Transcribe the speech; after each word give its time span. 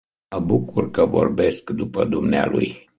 Mă 0.29 0.39
bucur 0.39 0.91
că 0.91 1.05
vorbesc 1.05 1.69
după 1.69 2.05
dumnealui. 2.05 2.89